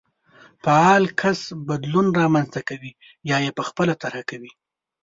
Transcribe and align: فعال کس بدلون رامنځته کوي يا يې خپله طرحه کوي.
فعال 0.63 1.03
کس 1.21 1.39
بدلون 1.67 2.07
رامنځته 2.19 2.61
کوي 2.69 2.91
يا 3.29 3.37
يې 3.45 3.51
خپله 3.69 3.93
طرحه 4.03 4.21
کوي. 4.29 4.51